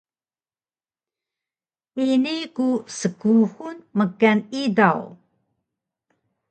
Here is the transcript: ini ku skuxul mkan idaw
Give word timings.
ini 2.09 2.35
ku 2.55 2.67
skuxul 2.97 3.75
mkan 3.97 4.39
idaw 4.61 4.99